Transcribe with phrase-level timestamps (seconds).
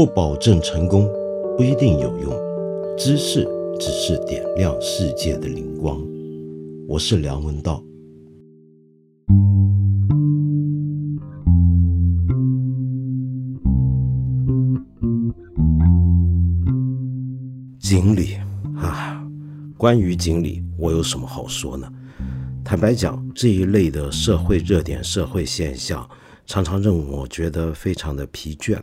[0.00, 1.06] 不保证成功，
[1.58, 2.32] 不一定有用。
[2.96, 3.46] 知识
[3.78, 6.00] 只是点亮世界的灵光。
[6.88, 7.84] 我是梁文道。
[17.78, 18.36] 锦鲤
[18.78, 19.22] 啊，
[19.76, 21.86] 关于锦鲤，我有什么好说呢？
[22.64, 26.08] 坦白讲，这一类的社会热点、社会现象，
[26.46, 28.78] 常常让我觉得非常的疲倦。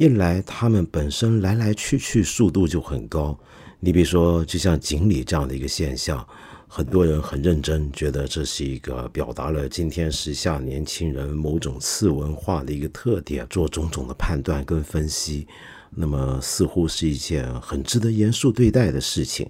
[0.00, 3.38] 一来，他们本身来来去去速度就很高。
[3.80, 6.26] 你比如说，就像锦鲤这样的一个现象，
[6.66, 15.46] 很多人很认真，觉得这是一个表达了今天时下年轻人某种次文化的一个特点，做种种的判断跟分析。
[15.90, 19.46] 那么，似乎是一件很值得严肃对待的事情。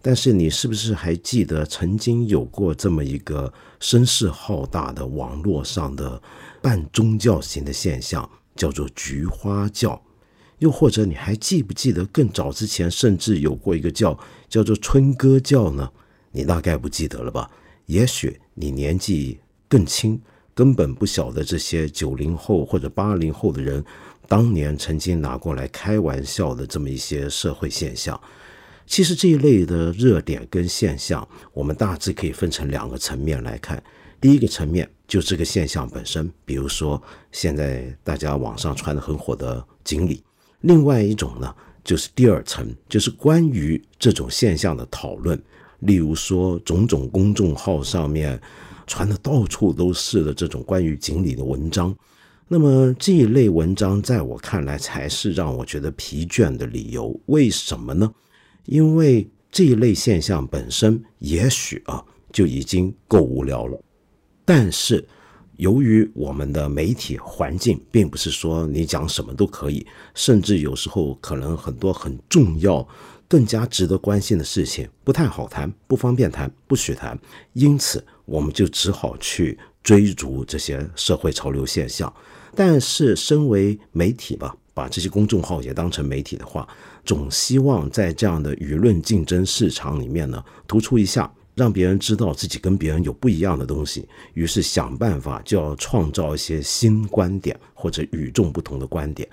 [0.00, 6.22] 但是你是不是还记得曾经有过这么一个声势浩大的网络上的
[6.62, 10.02] 半宗教型的现象，叫做菊花教？
[10.58, 15.90] 又或者你还记不记得更早之前甚至有过一个教叫做春歌教呢？
[16.32, 17.48] 你大概不记得了吧？
[17.86, 20.20] 也许你年纪更轻，
[20.54, 23.82] 根本不晓得这些九零后或者八零后的人
[24.26, 28.20] 当年曾经拿过来开玩笑的这么一些社会现象。
[28.84, 33.82] 其实这一类的热点跟现象，我们大致可以分成两个层面来看。
[34.20, 40.22] 第一个层面就这个现象本身，比如说现在大家网上传的很火的锦鲤；
[40.60, 45.42] 另外一种呢，就是第二层，就是关于这种现象的讨论。
[45.80, 48.40] 例如说，种种公众号上面
[48.86, 51.96] 传的到处都是的这种关于锦鲤的文章。
[52.48, 57.18] 那么这一类文章，在我看来才是让我觉得疲倦的理由。
[57.26, 58.12] 为什么呢？
[58.64, 63.80] 因为这一类现象本身也许啊就已经够无聊了，
[64.48, 65.06] 但是
[65.58, 72.88] 由于我们的媒体环境并不是说你讲什么都可以，甚至有时候可能很多很重要、
[73.28, 77.18] 更加值得关心的事情不太好谈、不方便谈、不许谈，
[77.52, 82.10] 因此我们就只好去追逐这些社会潮流现象。
[82.54, 84.56] 但是身为媒体吧。
[84.72, 86.64] 把这些公众号也当成媒体的话，
[87.04, 94.08] 总希望在这样的舆论竞争市场里面呢，突出一下，让别人知道自己跟别人有不一样的东西。
[94.34, 99.28] 于是想办法就要创造一些新观点或者与众不同的观点。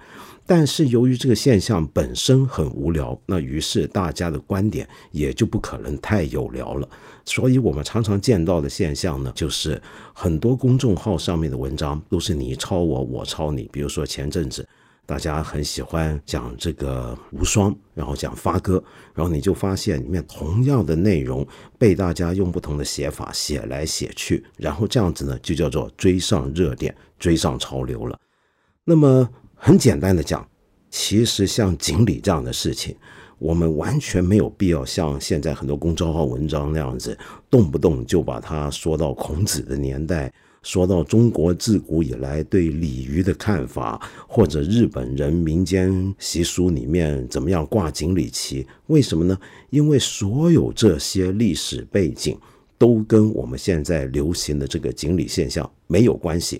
[0.47, 6.89] 但是由于这个现象本身很无聊，那于是大家的观点也就不可能太有聊了。
[7.23, 9.81] 所以我们常常见到的现象呢，就是
[10.13, 13.69] 很多公众号上面的文章都是你抄我，我抄你。
[13.71, 14.67] 比如说前阵子。
[15.05, 18.83] 大家很喜欢讲这个无双，然后讲发哥，
[19.13, 28.19] 然后你就发现里面同样的内容被大家用不同的写法写来写去，然后这样子呢就叫做追上热点、追上潮流了。
[28.83, 30.47] 那么很简单的讲，
[30.89, 32.95] 其实像锦鲤这样的事情，
[33.37, 37.15] 我们完全没有必要像现在很多公众号文章那样子，
[37.49, 40.33] 动不动就把它说到孔子的年代。
[40.65, 48.65] 说到中国自古以来对鲤鱼的看法，或者日本人民间习俗里面怎么样挂锦鲤旗？
[48.87, 49.37] 为什么呢？
[49.69, 52.35] 因为所有这些历史背景
[52.79, 56.59] 都跟我们现在流行的这个锦鲤现象没有关系。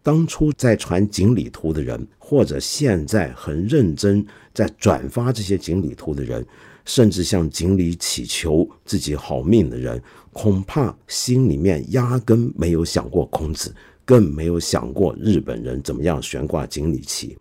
[0.00, 4.24] 当初在传锦鲤图的人，或者现在很认真
[4.54, 6.46] 在转发这些锦鲤图的人。
[6.86, 10.02] 甚至向锦鲤祈求自己好命的人，
[10.32, 13.74] 恐怕心里面压根没有想过孔子，
[14.04, 17.36] 更没有想过日本人怎么样悬挂锦鲤旗。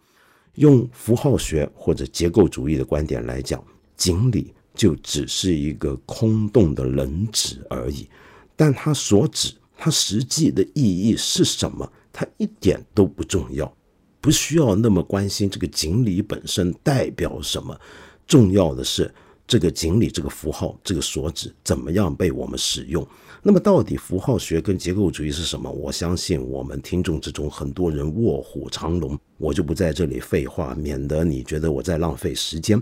[0.55, 3.63] 用符号学或者结构主义的观点来讲，
[3.95, 8.09] 锦鲤就只是一个空洞的人指而已。
[8.55, 11.89] 但它所指，它实际的意义是什么？
[12.11, 13.71] 它一点都不重要，
[14.19, 17.79] 不需要那么关心这个锦鲤本身代表什么。
[18.25, 19.13] 重要的是。
[19.49, 23.05] 这个锦鲤这个符号，这个所指怎么样被我们使用？
[23.41, 25.67] 那么到底符号学跟结构主义是什么？
[25.71, 32.79] 我相信我们听众之中很多人卧虎藏龙，我就不在这里废话，免得你觉得我在浪费时间。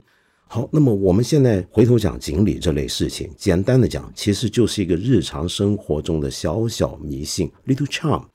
[0.49, 8.25] 好，那么我们现在回头讲锦鲤这类事情，简单的讲，其实就是一个日常生活中的小小迷信，little charm。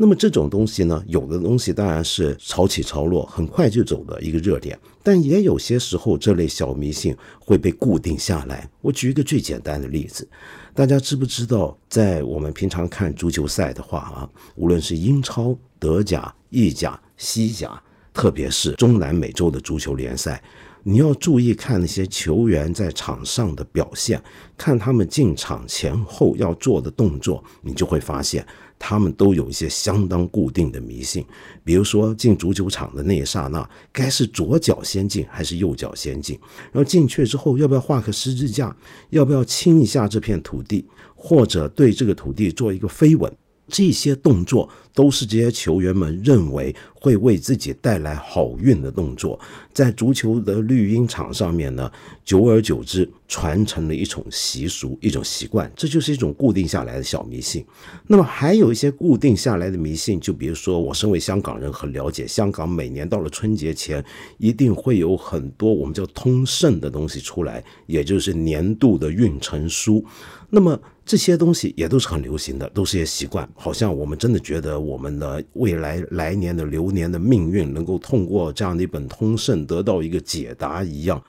[0.00, 8.70] 那么这种东西呢，有的东西当然是潮起潮落，很快就走的一个热点，但也有些时候这类小迷信会被固定下来。
[8.80, 10.26] 我举一个最简单的例子，
[10.72, 17.82] 大家知不知道，在我们平常看足球赛的话啊，无论是英超、德甲、意甲、西甲，
[18.14, 20.40] 特别是中南美洲的足球联赛，
[20.82, 24.22] 你要注意看那些球员在场上的表现，
[24.56, 28.46] 看他们进场前后要做的动作，你就会发现
[28.78, 31.24] 他们都有一些相当固定的迷信。
[31.64, 36.38] 比如说进足球场的那一刹那，该是左脚先进还是右脚先进？
[36.72, 38.74] 然后进去之后要不要画个十字架？
[39.10, 40.86] 要不要亲一下这片土地？
[41.14, 43.30] 或者对这个土地做一个飞吻？
[43.68, 49.38] 这些动作都是这些球员们认为会为自己带来好运的动作，
[49.72, 51.90] 在足球的绿茵场上面呢，
[52.24, 57.64] 久而久之传承了一种习俗、一种习惯，这就是一种固定下来的小迷信。
[58.06, 64.04] 那么还有一些固定下来的迷信，就比如说，我身为香港人很了解，香港每年到了春节前，
[64.38, 70.04] 一定会有很多我们叫通胜的东西出来，也就是年度的运程书。
[70.50, 81.20] 那么这些东西也都是很流行的，都是些习惯，好像我们真的觉得我们的未来来年的流年的命运能够通过这样的一本通胜得到一个解答一样。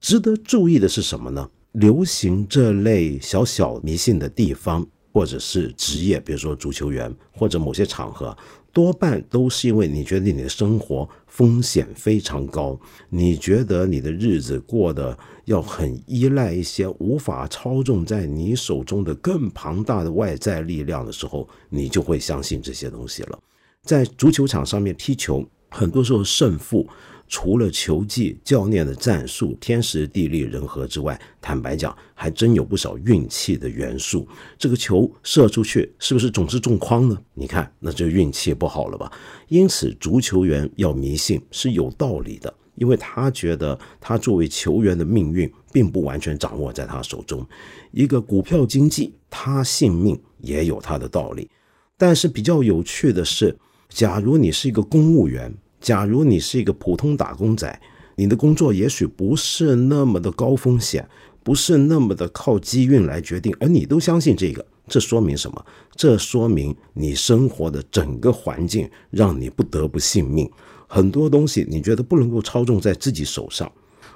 [0.00, 1.50] 值得注意的是什么呢？
[1.72, 8.36] 流行这类小小迷信的地方，或者是职业，比如说足球员或者某些场合。
[8.72, 12.78] 多半都是因为你觉得你的生活风险非常高，
[13.08, 23.38] 你觉得你的日子过得要很依赖一些无法操纵在你手中的更庞大的外在力量的时候，你就会相信这些东西了。
[23.82, 26.86] 在足球场上面踢球，很多时候胜负。
[27.30, 34.26] 除了球技、教练的战术、天时地利人和之外，坦白讲，还真有不少运气的元素。
[34.58, 37.16] 这个球射出去，是不是总是中框呢？
[37.32, 39.10] 你看，那这运气不好了吧？
[39.46, 47.46] 因此，足球员要迷信是有道理的，因为他觉得他作为球员的命运并不完全掌握在他手中。
[47.92, 51.48] 一个股票经济，他信命也有他的道理。
[51.96, 53.56] 但是比较有趣的是，
[53.88, 55.54] 假如你是一个公务员。
[55.80, 57.80] 假如你是一个普通打工仔，
[58.16, 61.08] 你的工作也许不是那么的高风险，
[61.42, 65.64] 不是那么的靠机运来决定，而你都相信这个，这说明什么？
[65.96, 70.50] 这说明你生活的整个环境让你不得不信命，
[70.86, 73.70] 很多东西你觉得不能够操纵在自己手上。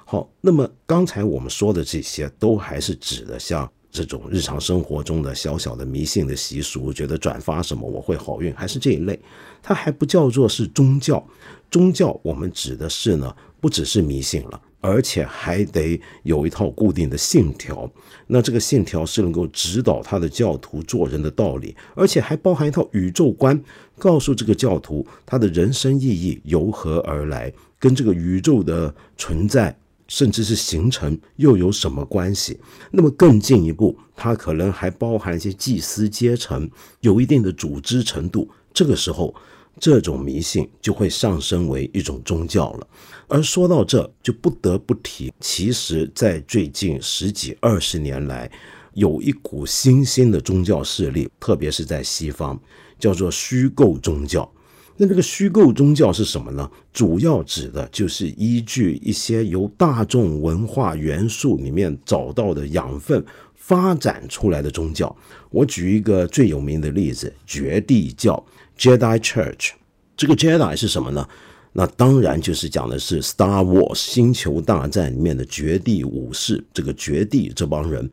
[0.05, 3.67] 好，那么刚才我们说的这些，都还是指的像。
[3.95, 9.17] 这种日常生活中的小小的迷信的习俗，觉得转发什么我会好运，还是这一类，
[9.63, 11.25] 它还不叫做是宗教。
[11.71, 17.89] 宗教我们指的是呢，不只是迷信了，而且还得有一套固定的信条。
[18.27, 23.59] 那这个信条是能够指导他的教徒做人的道理，而且还包含一套宇宙观，
[23.97, 29.77] 告诉这个教徒他的人生意义由何而来，跟这个宇宙的存在。
[30.07, 32.59] 甚至是形成又有什么关系？
[32.91, 36.69] 那么更进一步，它可能还包含一些祭司阶层，
[37.01, 38.49] 有一定的组织程度。
[38.73, 39.33] 这个时候，
[39.79, 42.87] 这种迷信就会上升为一种宗教了。
[43.27, 48.51] 而说到这，就不得不提，其实，在最近十几二十年来，
[48.93, 52.59] 有一股新兴的宗教势力，特别是在西方，
[52.99, 54.49] 叫做虚构宗教。
[54.97, 56.69] 那这个虚构宗教是什么呢？
[56.93, 63.23] 主要指的就是依据一些由大众文化元素里面找到的养分
[63.55, 65.13] 发展出来的宗教。
[65.49, 68.41] 我举一个最有名的例子：绝地教
[68.77, 69.71] （Jedi Church）。
[70.15, 71.27] 这个 Jedi 是什么呢？
[71.73, 78.09] 那当然就是讲的是《Star Wars》星球大战里面的绝地武士，这个绝地这帮人。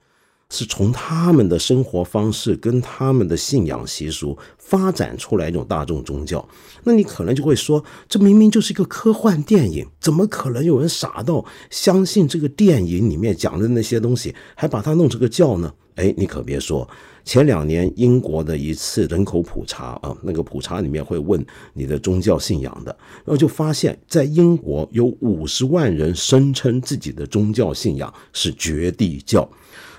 [0.52, 6.46] 是从他们的生活方式跟他们的信仰习俗发展出来一种大众宗教。
[6.84, 15.72] 那你可能就会说，这明明就是一个科幻电影，怎么可能有人傻到相信这个电影里面讲的那些东西，还把它弄成个教呢？
[15.94, 16.86] 哎，你可别说，
[17.24, 21.42] 前两年英国的一次人口普查啊，那个普查里面会问
[21.72, 22.94] 你的宗教信仰的，
[23.24, 29.48] 然后就发现，在英国有五十万人声称自己的宗教信仰是绝地教。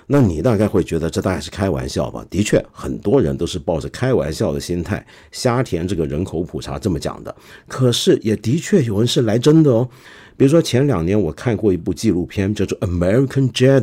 [0.06, 2.24] 那你大概会觉得这大概是开玩笑吧？
[2.28, 7.34] 的确，很多人都是抱着开玩笑的心态瞎填这个人口普查这么讲的。
[7.68, 9.88] 可是也的确有人是来真的哦。
[10.36, 13.80] 比如说前两年我看过一部纪录片，叫做《American Jedi》。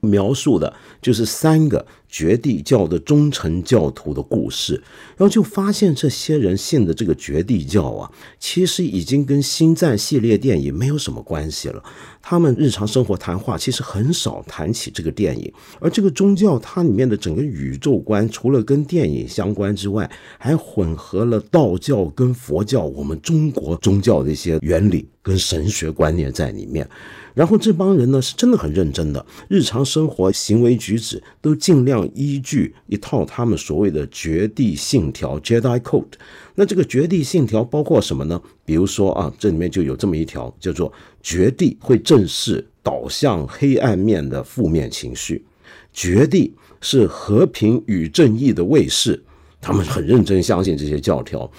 [0.00, 1.84] 描述的就是三个
[2.16, 4.82] 绝地教的忠诚教徒的故事，
[5.18, 11.82] 然后就发现这些人信的这个绝地教啊，其实已经跟星战系列电影没有什么关系了。
[12.22, 26.88] 他们日常生活谈话其实很少谈起这个电影，而这个宗教它里面的整个宇宙观，除了跟电影相关之外，还混合了道教跟佛教，我们中国宗教的一些原理跟神学观念在里面。
[27.34, 36.12] 然后这帮人呢是真的很认真的，日常生活行为举止都尽量依据一套他们所谓的绝地信条 （Jedi Code）。
[36.54, 38.40] 那这个绝地信条包括什么呢？
[38.64, 45.44] 比如说啊，这里面就有这么一条，叫做“绝地会正视导向黑暗面的负面情绪”，
[45.92, 49.22] 绝地是和平与正义的卫士。
[49.60, 51.50] 他们很认真相信这些教条。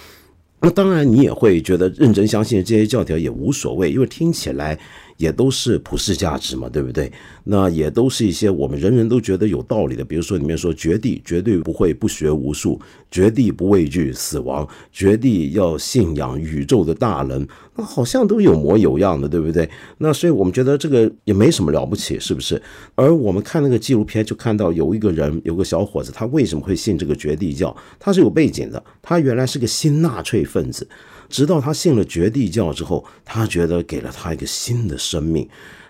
[0.59, 4.79] 那当然，你也会觉得认真相信这些教条也无所谓，因为听起来。
[5.17, 7.11] 也都是普世价值嘛，对不对？
[7.49, 10.03] 那也都是一些我们人人都觉得有道理的。
[10.03, 19.69] 比如说里面说，绝地绝对不会不学无术，绝地不畏惧死亡，绝地要信仰宇宙的大能，那好像都有模有样的，对不对？
[19.99, 22.61] 那所以我们觉得这个也没什么了不起，是不是？
[22.95, 27.75] 而我们看那个纪录片，就看到有一个人，有个小伙子，他为什么会信这个绝地教？
[27.97, 30.85] 他是有背景的，他原来是个新纳粹分子。
[31.29, 35.47] 直到他信了绝地教之后，他觉得给了他一个新的生命，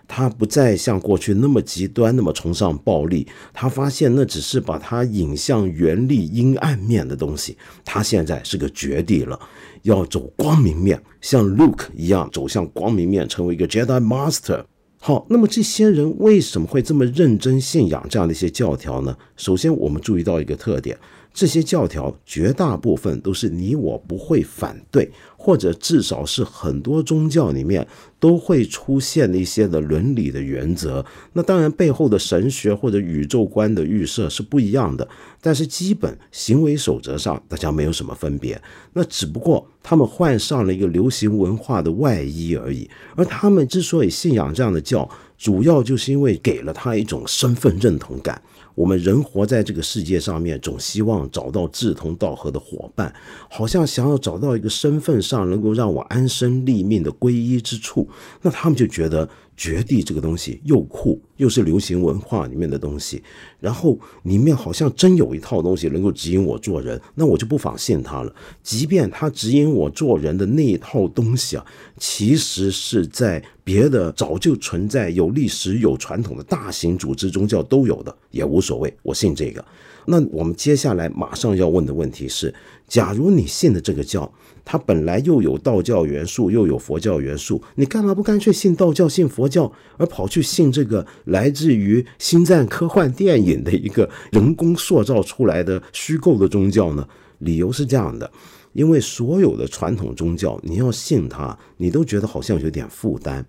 [0.07, 3.27] 他不再像过去那么极端，那么崇尚暴力。
[3.53, 7.57] 他发现那只是把他引向原力阴暗面的东西。
[7.83, 9.39] 他现在是个绝地了，
[9.81, 14.63] 要走光明面，像 Luke 一样走向光明面，成为一个 Jedi Master。
[14.99, 19.15] 好，那么这些人为什么会这么认真信仰这样的一些教条呢？
[19.35, 20.97] 首先，我们注意到一个特点。
[21.37, 27.87] 这些教条绝大部分都是你我不会反对，或者至少是很多宗教里面
[28.19, 31.05] 都会出现的一些的伦理的原则。
[31.33, 35.07] 那当然背后的神学或者宇宙观的预设是不一样的，
[35.39, 38.59] 但是基本行为守则上大家没有什么分别。
[38.93, 42.89] 那只不过他们换上了一个流行文化的外衣而已。
[43.15, 48.41] 而他们之所以信仰这样的教，主要就是因为给了他一种身份认同感。
[48.77, 53.11] 我们人活在这个世界上面，总希望找到志同道合的伙伴，
[53.49, 58.07] 好像想要找到一个身份上能够让我安身立命的皈依之处。
[58.43, 59.27] 那他们就觉得。
[59.57, 63.21] 绝地这个东西又酷又是流行文化里面的东西，
[63.59, 68.33] 然后里面好像真有一套东西能够指引我做人，那我就不妨信他了。
[68.61, 71.65] 即便他指引我做人的那一套东西啊，
[71.97, 79.65] 其实是在别的早就存在、有历史、有传统的大型组织宗教都有的，也无所谓，我信这个。
[80.09, 82.53] 那我们接下来马上要问的问题是：
[82.87, 84.31] 假如你信的这个教，
[84.63, 97.05] 它本来又有道教元素，又有佛教元素，你干嘛不干脆信道教、信佛教，而跑去信这个来自于星战科幻电影的一个人工塑造出来的虚构的宗教呢？
[97.39, 98.31] 理由是这样的：
[98.71, 103.45] 因为所有的传统宗教，你要信它，你都觉得好像有点负担。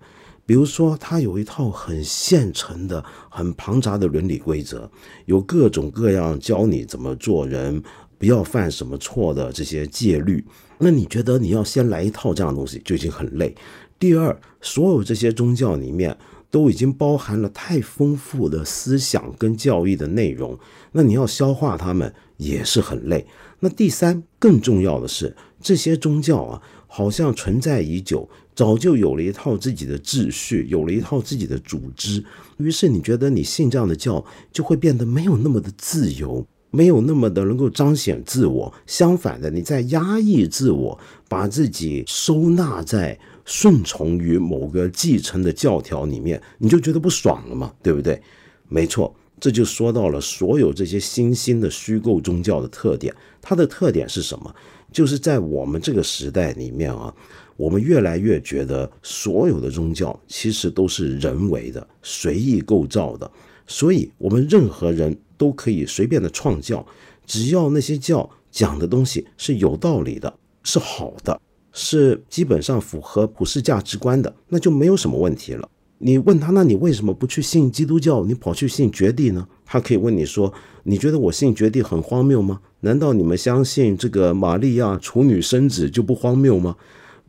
[0.49, 4.89] 比如说，他有一套很现成的、很庞杂的伦理规则，
[5.27, 7.79] 有各种各样教你怎么做人、
[8.17, 10.43] 不要犯什么错的这些戒律。
[10.79, 13.55] 那你觉得你要先来一套这样的东西就已经很累。
[13.99, 16.17] 第二，所有这些宗教里面
[16.49, 20.57] 都已经包含了太丰富的思想跟教义的内容，
[20.93, 23.23] 那你要消化它们也是很累。
[23.59, 28.27] 那第三，更重要的是，这些宗教啊，好像存在已久。
[28.59, 32.21] 早就有了一套自己的秩序，有了一套自己的组织，
[32.57, 38.73] 于是你觉得你信这样的教就会变得没有那么的自由，没有那么的能够彰显自我。
[38.85, 40.99] 相反的，你在压抑自我，
[41.29, 48.21] 把自己收纳在顺从于某个继承的教条里面，你就觉得不爽了嘛，对不对？
[48.67, 53.15] 没错，这就说到了所有这些新兴的虚构宗教的特点。
[53.41, 54.53] 它的特点是什么？
[54.91, 57.15] 就是在我们这个时代里面啊。
[57.59, 63.29] 我们越来越觉得，所有的宗教其实都是人为的、随意构造的，
[63.67, 66.85] 所以，我们任何人都可以随便的创教，
[67.25, 71.37] 只要那些教讲的东西是有道理的、是好的、
[71.73, 75.67] 是基本上符合普世价值观的，那就没有什么问题了。
[75.97, 79.45] 你问他，那你为什么不去信基督教，你跑去信绝地呢？
[79.65, 82.61] 他可以问你说，你觉得我信绝地很荒谬吗？
[82.79, 86.77] 难道你们相信这个玛利亚处女生子就不荒谬吗？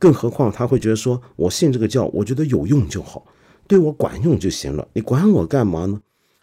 [0.01, 3.25] 更何况他会觉得说，我信这个教，我觉得有用就好，
[3.69, 6.01] 对我管用就行了，你管我干嘛呢？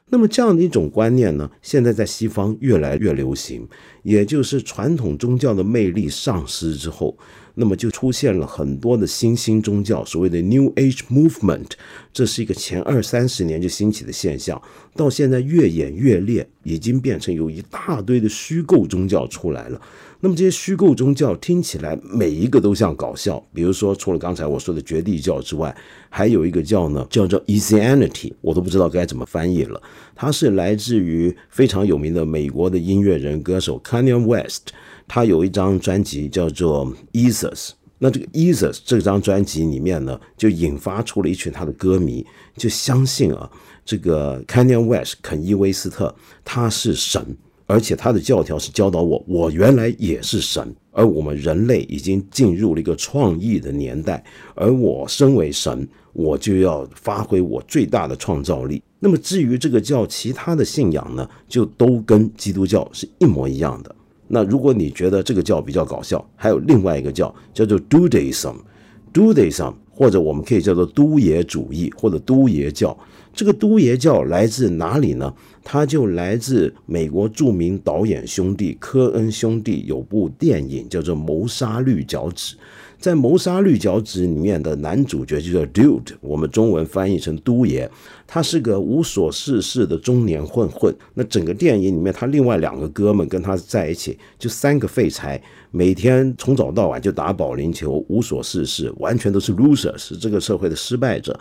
[0.09, 3.67] 那么这样的一种观念呢，现在在西方越来越流行，
[4.03, 7.17] 也就是传统宗教的魅力丧失之后。
[7.59, 11.71] 那么就出现了很多的新兴宗教，所谓的 New Age Movement，
[12.13, 14.61] 这是一个前二三十年就兴起的现象，
[14.95, 19.81] 到现在越演越烈，已经变成有一大堆的虚构宗教出来了。
[20.19, 25.75] 那么这些虚构宗教听起来每一个都像搞笑，比如说除了刚才我说的绝地教之外，
[26.09, 29.81] 还有一个教呢叫做 Easyanity，我都不知道该怎么翻译了。
[30.15, 34.73] 它是来自于非常有名的美国的音乐人歌手 Kanye West。
[35.09, 42.25] 他有一张专辑叫做《e s u s》，那这个《e s u s》这张专辑里面呢，就引发出了一群他的歌迷，
[42.57, 43.49] 就相信啊，
[43.85, 54.23] 这个 Kanye West 肯伊威斯特他是神，而且他的教条是教导我，我原来也是神，而我们人类已经进入了一个创意的年代，
[54.55, 58.81] 而我身为神，我就要发挥我最大的创造力。
[58.99, 63.93] 那么至于这个教其他的信仰呢，就都跟基督教是一模一样的。
[64.29, 72.95] 那如果你觉得这个教比较搞笑，还有另外一个教叫做 Dudeism，Dudeism 或者我们可以叫做都爷主义或者都爷教。
[73.33, 75.33] 这个都爷教来自哪里呢？
[75.63, 82.55] 它就来自美国著名导演兄弟科恩兄弟有部电影叫做《谋杀绿脚趾》。
[82.99, 87.87] 在《谋杀绿脚趾》里面的男主角就叫 Dude，我们中文翻译成都爷，
[88.25, 90.91] 他是个无所事事的中年混混。
[91.13, 95.39] 那整个电影里面，他另外两个哥们跟他在一起，就三个废柴，
[95.77, 101.39] 每天从早到晚就打保龄球，无所事事，完全都是 loser，是这个社会的失败者。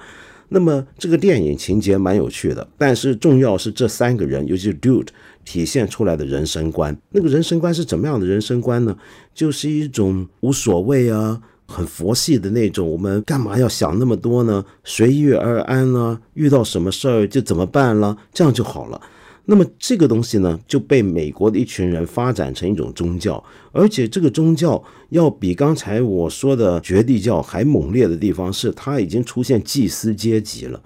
[0.50, 5.08] 那么这个电影情节蛮有趣的，但是重要是这三个人，尤其是 Dude
[5.46, 6.94] 体现出来的人生观。
[7.12, 8.94] 那个人生观是怎么样的人生观呢？
[9.34, 11.40] 就是一种无所谓啊。
[11.68, 14.64] 很佛系的那种，我们干嘛要想那么多呢？
[14.84, 19.00] 随遇而安啊，遇到什么事儿就怎么办了，这样就好了。
[19.48, 30.82] 那么这个东西呢，就被美国的一群人发展成一种宗教，而且这个宗教要比刚才我说的绝地教还猛烈的地方是，它已经出现祭司阶级了，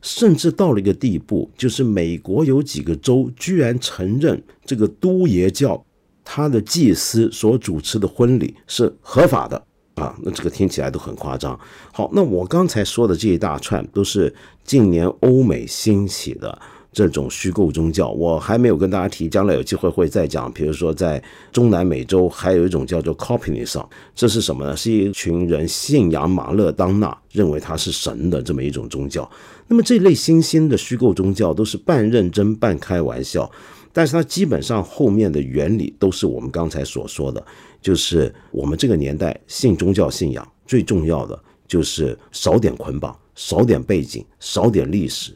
[0.00, 5.84] 甚至到了一个地步，就是美国有几个州居然承认这个都爷教，
[6.24, 9.60] 他的祭司所主持的婚礼是合法的。
[9.96, 11.56] 啊，那这个听起来都很夸张。
[11.92, 16.60] 好，那我刚才说的这一大串都是近年欧美兴起的
[16.94, 20.50] 这种虚构宗教，我还没有跟大家提，将来有机会会再讲。
[20.52, 21.22] 比如说，在
[21.52, 23.84] 中南美洲还有一种叫做 Copinism，
[24.14, 24.76] 这是什么呢？
[24.76, 29.28] 是一群人信仰马勒当纳，认为他是神的这么一种宗教。
[29.66, 33.50] 那么这类新兴的虚构宗教都是半认真半开玩笑。
[33.96, 37.40] 但是它基本上后面的原理都是我们刚才所说的，
[37.80, 45.32] 就是我们这个年代信宗教信仰最重要的就是少点捆绑，少点背景，少点历史，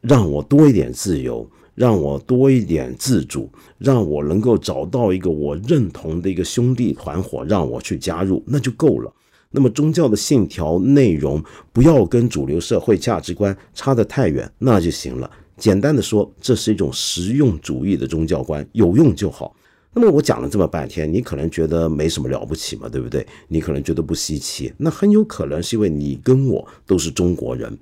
[0.00, 9.12] 让我多一点自由，让我多一点自主，让我能够找到一个我认同的一个兄弟团伙，让我去加入，那就够了。
[9.50, 15.30] 那么宗教的信条内容不要跟主流社会价值观差得太远，那就行了。
[15.56, 19.56] 简单的说，这是一种实用主义的宗教观，有用就好。
[19.94, 23.26] 那么我讲了这么半天，你可能觉得没什么了不起嘛，对不对？
[23.48, 27.76] 你可能觉得不稀奇，那很有可能是因为你跟我都是中国人，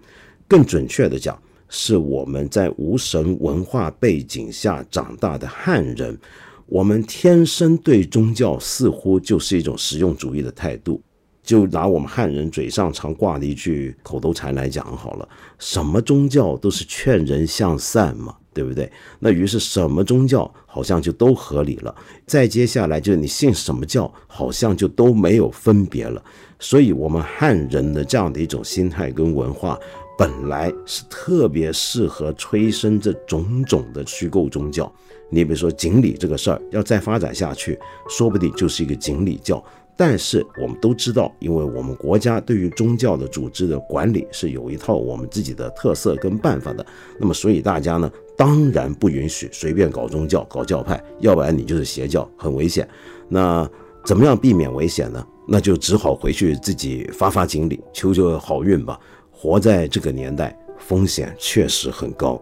[0.47, 1.37] 更准确的讲，
[1.69, 6.19] 是我们在无神文化背景下长大的汉人，
[6.67, 11.03] 我们天生对宗教似乎就是一种实用主义的态度。
[11.43, 15.29] 就拿我们汉人嘴上常挂的一句口头禅来讲好了，
[15.61, 18.91] 什么宗教都是劝人向善嘛，对不对？
[19.21, 21.95] 那于是什么宗教好像就都合理了。
[22.27, 26.21] 再接下来就是你信什么教，好像就都没有分别了。
[26.59, 29.79] 所以，我们汉人的这样的一种心态跟文化，
[30.17, 34.91] 本来是特别适合催生这种种的虚构宗教。
[35.29, 39.63] 你比如说锦鲤这个事儿，要再发展下去，说不定就是一个锦鲤教。
[39.99, 46.85] 但是我们都知道，因为我们国家对于宗教的组织的管理是有一套我们自己的特色跟办法的，
[47.19, 52.87] 那么所以大家呢，当然不允许随便搞宗教、搞教派，要不然你就是邪教，很危险。
[53.29, 53.69] 那
[54.05, 55.27] 怎么样避免危险呢？
[55.49, 59.01] 那就只好回去自己发发锦鲤，求求好运吧。
[59.39, 62.41] 活在这个年代，风险确实很高。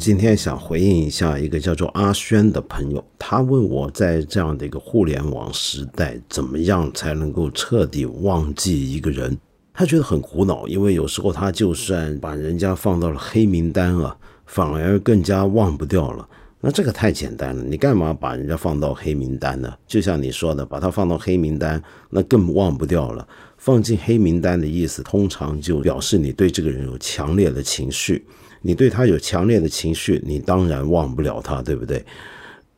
[0.00, 9.36] 今天想回应一下一个叫做阿轩的朋友，他问我在这样的一个互联网时代，怎么样才能够彻底忘记一个人？
[9.74, 16.26] 他觉得很苦恼，因为有时候他就算把人家放到了黑名单啊，反而更加忘不掉了。
[16.62, 19.70] 那这个太简单了，你干嘛把人家放到黑名单呢？
[19.86, 23.28] 就像你说的，把他放到黑名单，那更忘不掉了。
[23.58, 28.24] 放进黑名单的意思，通常就表示你对这个人有强烈的情绪。
[28.62, 32.04] 你对他有强烈的情绪，你当然忘不了他，对不对？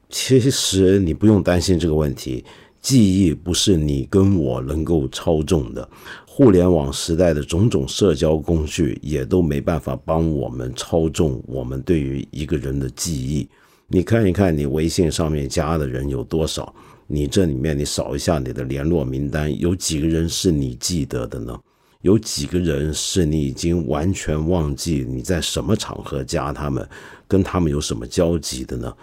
[0.08, 2.44] 其实你不用担心这个问题，
[2.80, 5.88] 记忆不是你跟我能够操纵的，
[6.26, 13.48] 互联网时代的种种社交工具也都没办法帮我们操纵我们对于一个人的记忆。
[13.88, 16.74] 你看一看，你微信上面加的人有多少？
[17.06, 21.58] 你这里面你扫一下你的联络名单，有几个人是你记得的呢？
[22.02, 26.86] 有几个人是你已经完全忘记你在什么场合加他们，
[27.26, 28.94] 跟他们有什么交集的呢？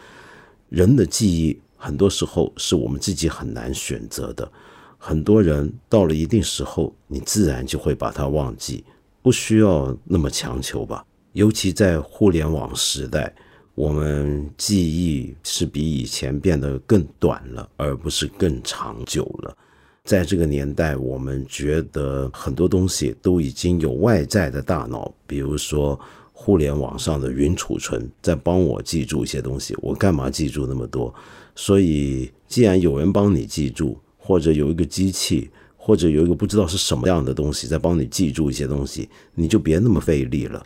[0.69, 4.49] 人的记忆很多时候是我们自己很难选择的。
[4.97, 8.83] 很多人到了一定时候，你自然就会把它忘记，
[9.21, 11.05] 不需要那么强求吧。
[11.31, 13.33] 尤其在互联网时代，
[13.75, 19.55] 我们记忆是比以前变得更短了，而不是更长久了。
[20.10, 26.00] 在这个年代，我们觉得很多东西都已经有外在的大脑，比如说
[26.34, 29.78] 互联网上的云储存，在帮我记住一些东西。
[29.84, 31.13] 我干嘛记住那么多？
[31.56, 40.65] 所以，既然有人帮你记住，或者有一个机器，或者有一个不知道是什么样的东西在帮你记住一些东西，你就别那么费力了。